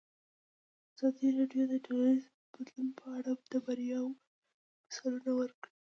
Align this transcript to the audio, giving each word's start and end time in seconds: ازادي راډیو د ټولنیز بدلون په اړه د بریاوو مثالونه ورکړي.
ازادي 0.93 1.27
راډیو 1.37 1.63
د 1.69 1.73
ټولنیز 1.85 2.23
بدلون 2.53 2.87
په 2.99 3.05
اړه 3.17 3.31
د 3.51 3.53
بریاوو 3.65 4.17
مثالونه 4.87 5.31
ورکړي. 5.39 5.73